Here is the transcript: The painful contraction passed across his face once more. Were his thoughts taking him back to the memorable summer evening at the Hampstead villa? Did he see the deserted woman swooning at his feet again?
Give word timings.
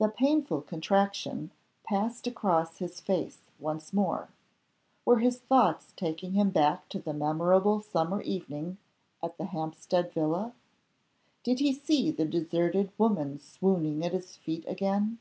The 0.00 0.08
painful 0.08 0.62
contraction 0.62 1.50
passed 1.84 2.26
across 2.26 2.78
his 2.78 3.00
face 3.00 3.40
once 3.58 3.92
more. 3.92 4.30
Were 5.04 5.18
his 5.18 5.40
thoughts 5.40 5.92
taking 5.94 6.32
him 6.32 6.48
back 6.48 6.88
to 6.88 6.98
the 6.98 7.12
memorable 7.12 7.82
summer 7.82 8.22
evening 8.22 8.78
at 9.22 9.36
the 9.36 9.44
Hampstead 9.44 10.10
villa? 10.14 10.54
Did 11.42 11.58
he 11.58 11.74
see 11.74 12.10
the 12.10 12.24
deserted 12.24 12.92
woman 12.96 13.38
swooning 13.40 14.02
at 14.06 14.14
his 14.14 14.36
feet 14.36 14.64
again? 14.66 15.18